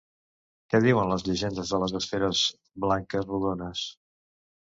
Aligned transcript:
Què 0.73 0.79
diuen 0.85 1.09
les 1.11 1.25
llegendes 1.27 1.73
de 1.75 1.81
les 1.83 1.93
esferes 1.99 2.41
blanques 2.85 3.27
rodones? 3.29 3.85